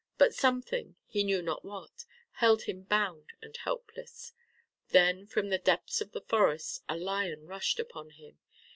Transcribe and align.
But 0.17 0.33
something, 0.33 0.95
he 1.05 1.23
knew 1.23 1.43
not 1.43 1.63
what, 1.63 2.05
held 2.31 2.63
him 2.63 2.81
bound 2.85 3.33
and 3.39 3.55
helpless. 3.55 4.33
Then 4.89 5.27
from 5.27 5.45
out 5.45 5.49
the 5.51 5.57
depths 5.59 6.01
of 6.01 6.11
the 6.11 6.21
forest 6.21 6.81
a 6.89 6.97
lion 6.97 7.45
rushed 7.45 7.79
upon 7.79 8.09
him. 8.09 8.39